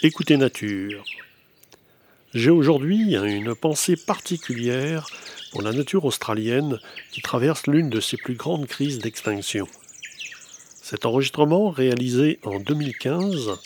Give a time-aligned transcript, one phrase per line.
[0.00, 1.02] Écoutez Nature.
[2.32, 5.08] J'ai aujourd'hui une pensée particulière
[5.50, 6.78] pour la nature australienne
[7.10, 9.66] qui traverse l'une de ses plus grandes crises d'extinction.
[10.80, 13.58] Cet enregistrement, réalisé en 2015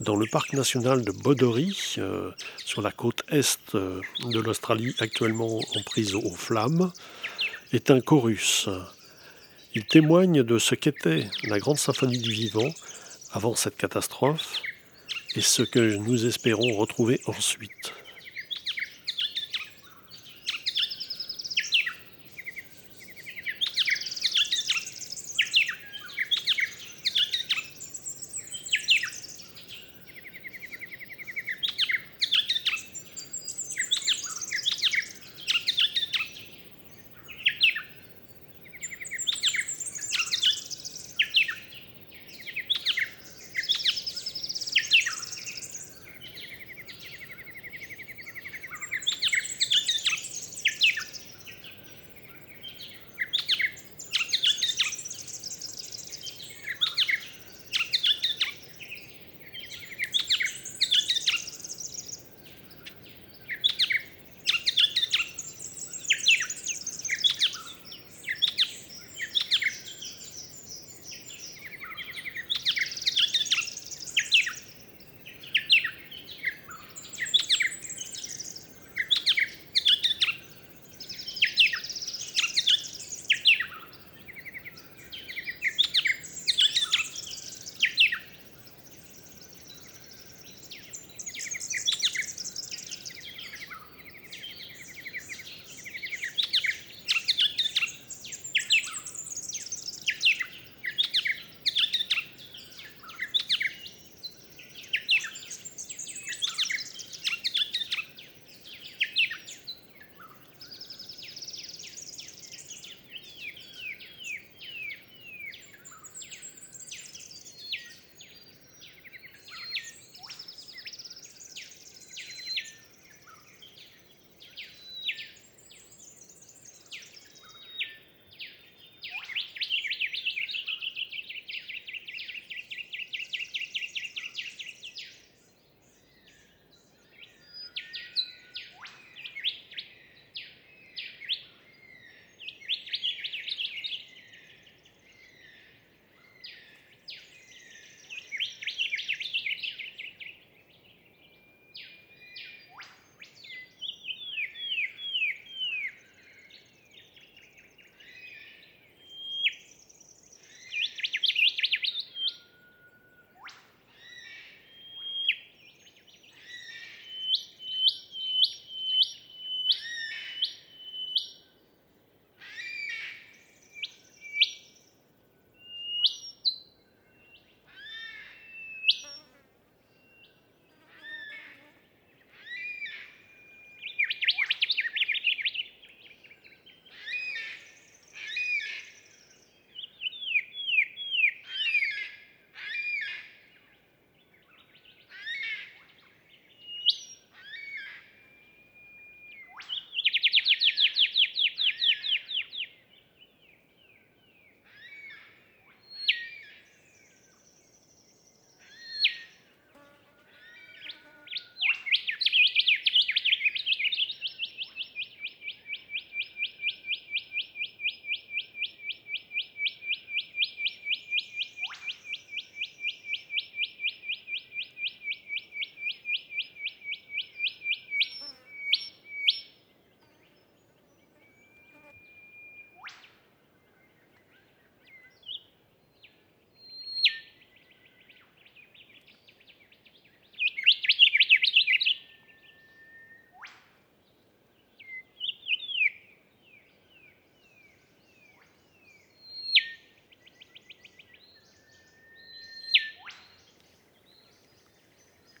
[0.00, 5.58] dans le parc national de Bodory, euh, sur la côte est euh, de l'Australie actuellement
[5.74, 6.92] en prise aux flammes,
[7.72, 8.68] est un chorus.
[9.74, 12.74] Il témoigne de ce qu'était la grande symphonie du vivant
[13.32, 14.60] avant cette catastrophe
[15.34, 17.92] et ce que nous espérons retrouver ensuite.